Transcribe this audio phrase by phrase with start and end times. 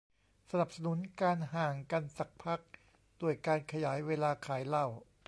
[0.51, 2.61] สนับสนุนการ ห่างกันสักพัก
[3.21, 4.87] ด้วยการขยายเวลาขายเหล้า